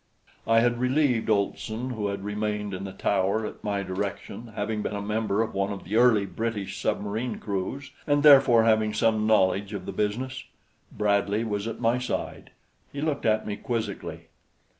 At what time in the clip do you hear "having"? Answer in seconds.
4.55-4.81, 8.63-8.95